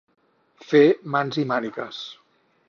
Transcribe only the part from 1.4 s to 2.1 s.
i mànigues.